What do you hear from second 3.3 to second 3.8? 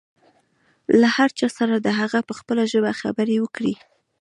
وکړئ.